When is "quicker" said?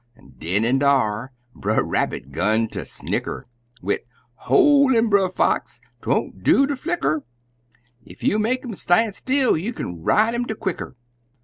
10.55-10.95